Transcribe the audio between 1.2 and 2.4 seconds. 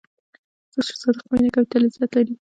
مینه کوي، تل عزت لري.